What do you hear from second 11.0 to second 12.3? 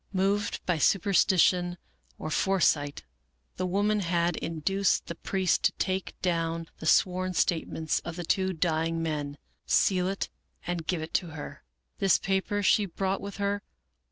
it to her. This